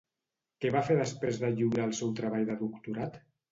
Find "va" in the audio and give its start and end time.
0.75-0.81